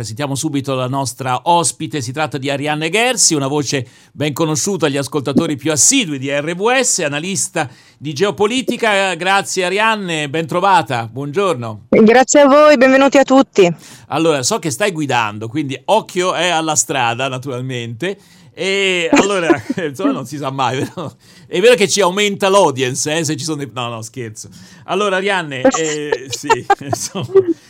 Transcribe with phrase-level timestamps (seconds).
[0.00, 4.96] presentiamo subito la nostra ospite, si tratta di Arianne Gersi, una voce ben conosciuta agli
[4.96, 9.12] ascoltatori più assidui di RWS, analista di geopolitica.
[9.12, 11.88] Grazie Arianne, ben trovata, buongiorno.
[11.90, 13.70] Grazie a voi, benvenuti a tutti.
[14.06, 18.16] Allora, so che stai guidando, quindi occhio è alla strada naturalmente.
[18.54, 19.50] E allora,
[19.86, 21.14] insomma, non si sa mai, vero?
[21.46, 23.70] È vero che ci aumenta l'audience, eh, se ci sono dei...
[23.70, 24.48] No, no, scherzo.
[24.84, 26.48] Allora, Arianne, eh, sì,
[26.80, 27.68] insomma...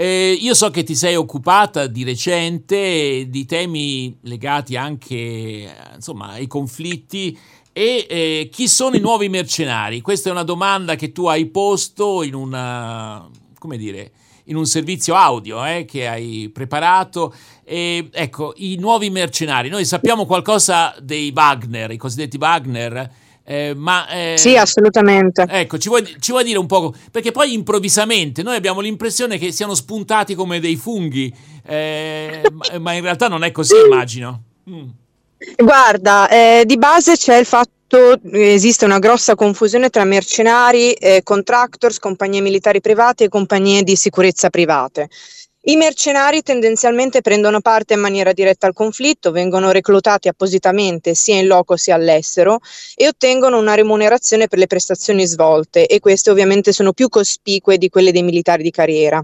[0.00, 6.46] Eh, io so che ti sei occupata di recente di temi legati anche insomma, ai
[6.46, 7.38] conflitti
[7.70, 10.00] e eh, chi sono i nuovi mercenari?
[10.00, 14.12] Questa è una domanda che tu hai posto in una, come dire,
[14.44, 17.34] in un servizio audio eh, che hai preparato.
[17.62, 19.68] E, ecco, i nuovi mercenari.
[19.68, 23.12] Noi sappiamo qualcosa dei Wagner, i cosiddetti Wagner.
[23.44, 25.44] Eh, ma, eh, sì, assolutamente.
[25.48, 26.94] Ecco, ci vuoi, ci vuoi, dire un po'?
[27.10, 31.34] Perché poi improvvisamente noi abbiamo l'impressione che siano spuntati come dei funghi,
[31.66, 34.42] eh, ma, ma, in realtà non è così, immagino.
[34.70, 34.88] Mm.
[35.56, 41.98] Guarda, eh, di base c'è il fatto esiste una grossa confusione tra mercenari, eh, contractors,
[41.98, 45.08] compagnie militari private e compagnie di sicurezza private.
[45.62, 51.46] I mercenari tendenzialmente prendono parte in maniera diretta al conflitto, vengono reclutati appositamente sia in
[51.46, 52.60] loco sia all'estero
[52.94, 57.90] e ottengono una remunerazione per le prestazioni svolte e queste ovviamente sono più cospicue di
[57.90, 59.22] quelle dei militari di carriera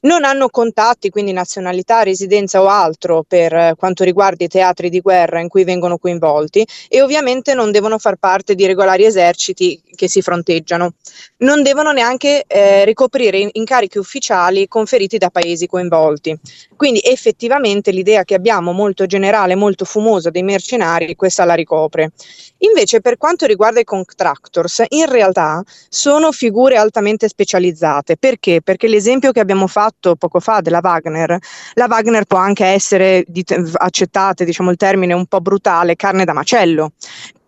[0.00, 5.00] non hanno contatti, quindi nazionalità, residenza o altro per eh, quanto riguarda i teatri di
[5.00, 10.08] guerra in cui vengono coinvolti e ovviamente non devono far parte di regolari eserciti che
[10.08, 10.94] si fronteggiano.
[11.38, 16.38] Non devono neanche eh, ricoprire incarichi ufficiali conferiti da paesi coinvolti.
[16.76, 22.12] Quindi effettivamente l'idea che abbiamo molto generale, molto fumosa dei mercenari, questa la ricopre.
[22.58, 28.16] Invece per quanto riguarda i contractors, in realtà sono figure altamente specializzate.
[28.16, 28.60] Perché?
[28.62, 31.38] Perché l'esempio che abbiamo fatto poco fa della Wagner,
[31.74, 33.24] la Wagner può anche essere,
[33.72, 36.92] accettate diciamo il termine un po' brutale, carne da macello.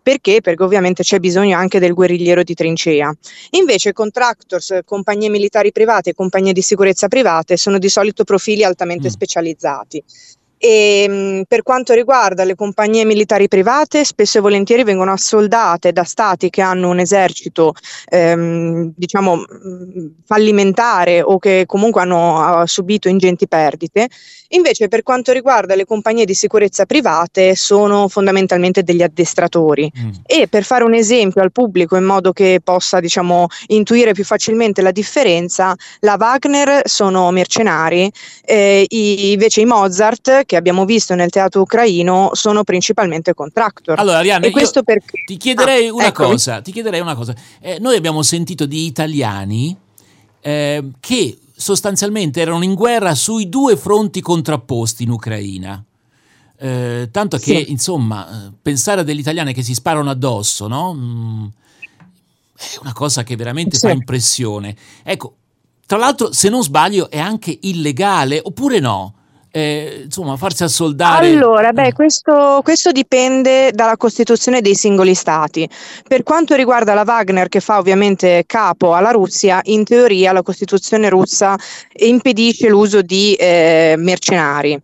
[0.03, 0.41] Perché?
[0.41, 3.13] Perché ovviamente c'è bisogno anche del guerrigliero di trincea.
[3.51, 9.07] Invece contractors, compagnie militari private e compagnie di sicurezza private sono di solito profili altamente
[9.07, 9.11] mm.
[9.11, 10.03] specializzati.
[10.65, 16.05] E, ehm, per quanto riguarda le compagnie militari private, spesso e volentieri vengono assoldate da
[16.05, 17.73] stati che hanno un esercito,
[18.07, 24.07] ehm, diciamo, mm, fallimentare o che comunque hanno uh, subito ingenti perdite.
[24.53, 29.91] Invece, per quanto riguarda le compagnie di sicurezza private, sono fondamentalmente degli addestratori.
[29.99, 30.09] Mm.
[30.25, 34.81] E per fare un esempio al pubblico in modo che possa, diciamo, intuire più facilmente
[34.81, 38.09] la differenza, la Wagner sono mercenari,
[38.45, 43.97] eh, i, invece i Mozart che abbiamo visto nel teatro ucraino sono principalmente contractor.
[43.97, 45.23] Allora, Arianna, perché...
[45.25, 47.35] ti chiederei ah, cosa, ti chiederei una cosa.
[47.59, 49.75] Eh, noi abbiamo sentito di italiani
[50.41, 55.83] eh, che sostanzialmente erano in guerra sui due fronti contrapposti in Ucraina.
[56.55, 57.71] Eh, tanto che, sì.
[57.71, 60.93] insomma, eh, pensare a degli italiani che si sparano addosso, no?
[60.93, 61.45] Mm,
[62.55, 63.87] è una cosa che veramente sì.
[63.87, 64.75] fa impressione.
[65.01, 65.35] Ecco,
[65.87, 69.15] tra l'altro, se non sbaglio, è anche illegale, oppure no?
[69.55, 71.27] Eh, insomma, farsi assoldare?
[71.27, 71.93] Allora, beh, eh.
[71.93, 75.69] questo, questo, dipende dalla Costituzione dei singoli stati.
[76.07, 81.07] Per quanto riguarda la Wagner, che fa ovviamente capo alla Russia, in teoria la Costituzione
[81.07, 81.55] russa
[81.97, 84.81] impedisce l'uso di eh, mercenari.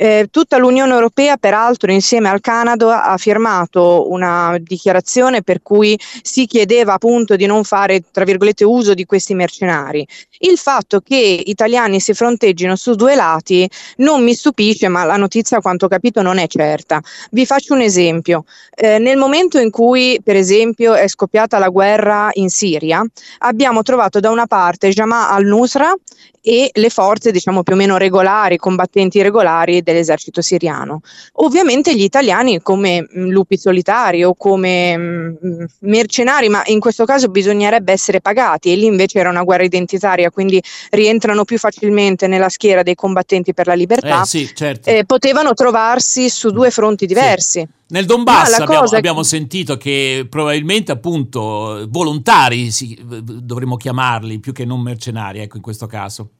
[0.00, 6.46] Eh, tutta l'Unione Europea, peraltro, insieme al Canada, ha firmato una dichiarazione per cui si
[6.46, 10.06] chiedeva appunto di non fare, tra virgolette, uso di questi mercenari.
[10.38, 15.56] Il fatto che italiani si fronteggino su due lati non mi stupisce, ma la notizia,
[15.56, 17.00] a quanto ho capito, non è certa.
[17.32, 18.44] Vi faccio un esempio.
[18.76, 23.04] Eh, nel momento in cui, per esempio, è scoppiata la guerra in Siria,
[23.38, 25.92] abbiamo trovato da una parte Jamaa al-Nusra
[26.40, 31.00] e le forze, diciamo, più o meno regolari, combattenti regolari dell'esercito siriano.
[31.34, 36.80] Ovviamente gli italiani come mh, mm, lupi solitari o come mh, mm, mercenari, ma in
[36.80, 41.58] questo caso bisognerebbe essere pagati e lì invece era una guerra identitaria, quindi rientrano più
[41.58, 44.90] facilmente nella schiera dei combattenti per la libertà, eh, sì, certo.
[44.90, 47.60] eh, potevano trovarsi su due fronti diversi.
[47.60, 47.76] Sì.
[47.90, 54.82] Nel Donbass abbiamo, abbiamo, sentito che probabilmente appunto volontari sì, dovremmo chiamarli più che non
[54.82, 56.32] mercenari, ecco in questo caso.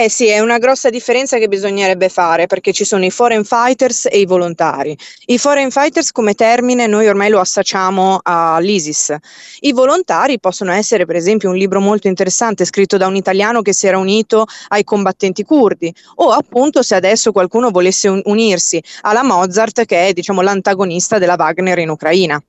[0.00, 4.06] Eh sì, è una grossa differenza che bisognerebbe fare perché ci sono i foreign fighters
[4.08, 4.96] e i volontari.
[5.26, 9.16] I foreign fighters come termine noi ormai lo associamo all'ISIS.
[9.58, 13.72] I volontari possono essere per esempio un libro molto interessante scritto da un italiano che
[13.72, 19.24] si era unito ai combattenti curdi o appunto se adesso qualcuno volesse un- unirsi alla
[19.24, 22.40] Mozart che è diciamo l'antagonista della Wagner in Ucraina.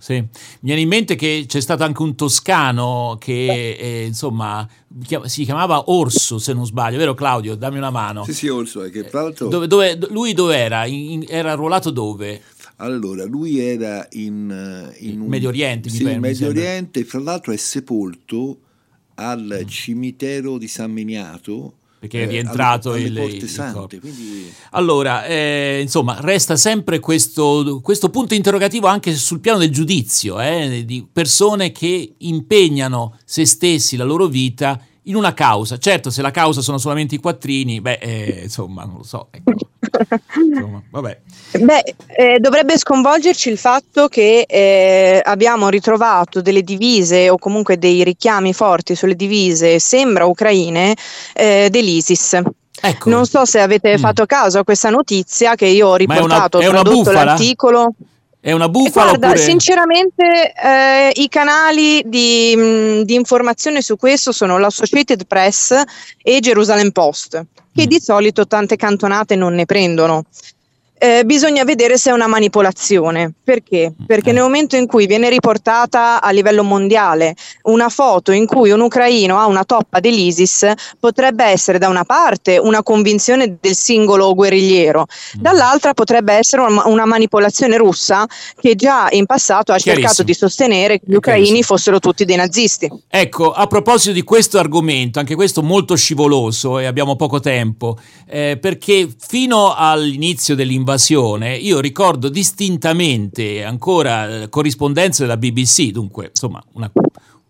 [0.00, 0.28] Sì, mi
[0.60, 4.66] viene in mente che c'è stato anche un toscano che eh, insomma
[5.24, 7.54] si chiamava Orso se non sbaglio, vero Claudio?
[7.54, 8.24] Dammi una mano.
[8.24, 9.48] Sì, sì, Orso, che tra l'altro...
[9.48, 10.86] Dove, dove, lui dove era?
[10.86, 12.40] In, era arruolato dove?
[12.76, 15.26] Allora, lui era in, in un...
[15.28, 18.58] Medio Oriente, sì, mi in Medio Oriente, fra l'altro è sepolto
[19.16, 24.50] al cimitero di San Miniato perché è rientrato alle, alle il, il sante, quindi...
[24.70, 30.84] Allora, eh, insomma, resta sempre questo, questo, punto interrogativo anche sul piano del giudizio, eh,
[30.86, 35.76] di persone che impegnano se stessi, la loro vita in una causa.
[35.76, 39.28] Certo, se la causa sono solamente i quattrini, beh, eh, insomma, non lo so.
[39.30, 39.52] Ecco.
[40.50, 41.18] Insomma, vabbè.
[41.58, 48.04] Beh, eh, dovrebbe sconvolgerci il fatto che eh, abbiamo ritrovato delle divise o comunque dei
[48.04, 50.94] richiami forti sulle divise, sembra ucraine,
[51.34, 52.40] eh, dell'ISIS.
[52.82, 53.10] Ecco.
[53.10, 54.00] Non so se avete mm.
[54.00, 57.94] fatto caso a questa notizia che io ho riportato, ho tradotto l'articolo.
[58.42, 59.08] È una bufala?
[59.08, 59.42] Guarda, oppure...
[59.42, 65.82] sinceramente eh, i canali di, mh, di, informazione su questo sono l'Associated Press
[66.22, 67.44] e Jerusalem Post,
[67.74, 67.86] che mm.
[67.86, 70.24] di solito tante cantonate non ne prendono
[71.02, 73.32] eh, bisogna vedere se è una manipolazione.
[73.42, 73.94] Perché?
[74.06, 78.80] Perché nel momento in cui viene riportata a livello mondiale una foto in cui un
[78.80, 80.70] ucraino ha una toppa dell'ISIS,
[81.00, 85.06] potrebbe essere da una parte una convinzione del singolo guerrigliero,
[85.38, 85.40] mm.
[85.40, 88.26] dall'altra potrebbe essere una, una manipolazione russa
[88.60, 92.90] che già in passato ha cercato di sostenere che gli ucraini fossero tutti dei nazisti.
[93.08, 97.96] Ecco, a proposito di questo argomento, anche questo molto scivoloso e abbiamo poco tempo,
[98.28, 106.26] eh, perché fino all'inizio dell'invasione invasione, io ricordo distintamente ancora eh, corrispondenze della BBC, dunque
[106.26, 106.90] insomma una,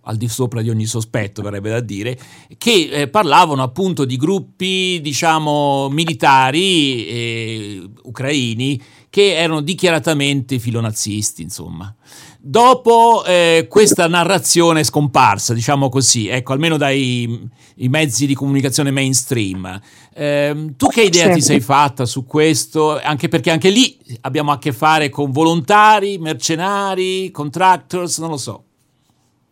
[0.03, 2.19] al di sopra di ogni sospetto verrebbe da dire,
[2.59, 11.95] che eh, parlavano appunto di gruppi diciamo militari eh, ucraini che erano dichiaratamente filonazzisti insomma.
[12.43, 19.79] Dopo eh, questa narrazione scomparsa, diciamo così, ecco, almeno dai mezzi di comunicazione mainstream,
[20.15, 21.35] eh, tu che idea sì.
[21.35, 22.99] ti sei fatta su questo?
[22.99, 28.65] Anche perché anche lì abbiamo a che fare con volontari, mercenari, contractors, non lo so.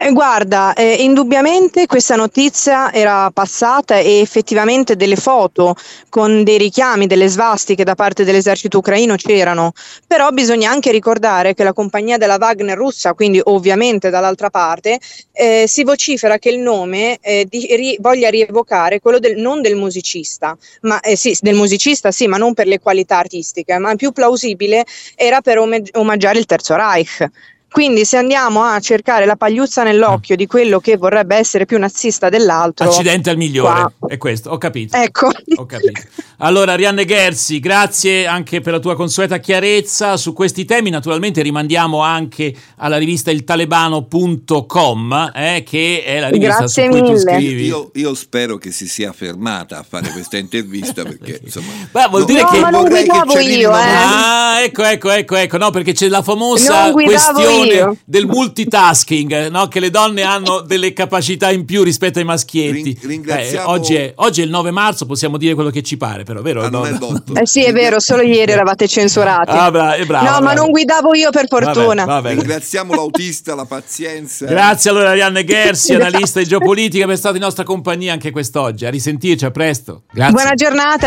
[0.00, 5.74] Eh, guarda, eh, indubbiamente questa notizia era passata e effettivamente delle foto
[6.08, 9.72] con dei richiami, delle svastiche da parte dell'esercito ucraino c'erano,
[10.06, 15.00] però bisogna anche ricordare che la compagnia della Wagner russa, quindi ovviamente dall'altra parte,
[15.32, 19.74] eh, si vocifera che il nome eh, di, ri, voglia rievocare quello del, non del
[19.74, 24.12] musicista, ma eh, sì, del musicista sì, ma non per le qualità artistiche, ma più
[24.12, 24.84] plausibile
[25.16, 27.28] era per omaggiare il Terzo Reich
[27.70, 32.28] quindi se andiamo a cercare la pagliuzza nell'occhio di quello che vorrebbe essere più nazista
[32.28, 32.88] dell'altro...
[32.88, 34.08] Accidente al migliore, qua.
[34.08, 34.96] è questo, ho capito.
[34.96, 35.30] Ecco.
[35.56, 36.00] Ho capito.
[36.38, 40.88] Allora, Rianne Gersi, grazie anche per la tua consueta chiarezza su questi temi.
[40.88, 47.14] Naturalmente rimandiamo anche alla rivista iltalebano.com, eh, che è la rivista grazie su cui mille.
[47.14, 47.64] tu scrivi.
[47.64, 51.72] Io, io, spero che si sia fermata a fare questa intervista perché insomma...
[51.90, 52.60] Beh, vuol no, dire no, che...
[52.60, 53.82] Ma non guidavo io, eh.
[53.82, 57.96] Ah, ecco, ecco, ecco, ecco, no, perché c'è la famosa questione io.
[58.04, 59.68] del multitasking, no?
[59.68, 62.98] che le donne hanno delle capacità in più rispetto ai maschietti.
[63.00, 63.68] Ringraziamo...
[63.68, 66.40] Eh, oggi, è, oggi, è, il 9 marzo, possiamo dire quello che ci pare, però,
[66.42, 66.62] vero?
[66.62, 69.50] Ah, no, eh sì, è vero, solo ieri eravate censurati.
[69.50, 70.44] Ah, bra- è bravo, no, bravo.
[70.44, 72.04] ma non guidavo io per fortuna.
[72.04, 72.34] Vabbè, vabbè.
[72.34, 74.46] Ringraziamo l'autista, la pazienza.
[74.46, 78.86] Grazie allora Arianne Gersi, analista di geopolitica, per essere stata in nostra compagnia anche quest'oggi.
[78.86, 80.02] A risentirci, a presto.
[80.12, 80.32] Grazie.
[80.32, 81.06] Buona giornata.